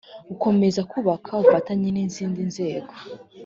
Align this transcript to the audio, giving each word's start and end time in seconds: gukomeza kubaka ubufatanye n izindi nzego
gukomeza 0.29 0.81
kubaka 0.91 1.29
ubufatanye 1.39 1.89
n 1.91 1.97
izindi 2.05 2.41
nzego 2.49 2.93